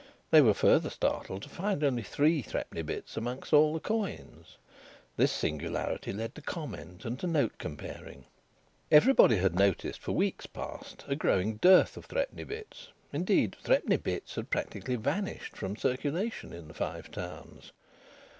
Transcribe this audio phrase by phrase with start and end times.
[0.31, 4.57] They were further startled to find only three threepenny bits among all the coins.
[5.15, 8.25] This singularity led to comment and to note comparing.
[8.91, 12.87] Everybody had noticed for weeks past a growing dearth of threepenny bits.
[13.13, 17.71] Indeed, threepenny bits had practically vanished from circulation in the Five Towns.